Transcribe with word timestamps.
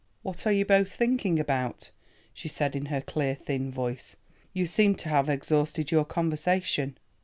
"What 0.23 0.47
are 0.47 0.51
you 0.51 0.65
both 0.65 0.91
thinking 0.91 1.39
about?" 1.39 1.91
she 2.33 2.47
said 2.47 2.75
in 2.75 2.87
her 2.87 3.01
clear 3.01 3.35
thin 3.35 3.71
voice; 3.71 4.15
"you 4.51 4.65
seem 4.65 4.95
to 4.95 5.09
have 5.09 5.29
exhausted 5.29 5.91
your 5.91 6.05
conversation." 6.05 6.97